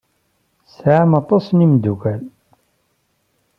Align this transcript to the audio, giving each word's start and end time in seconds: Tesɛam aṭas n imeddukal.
Tesɛam 0.65 1.11
aṭas 1.21 1.45
n 1.51 1.63
imeddukal. 1.65 2.21